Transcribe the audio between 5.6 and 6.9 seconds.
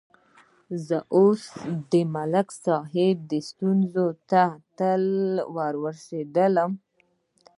ورسېدلم.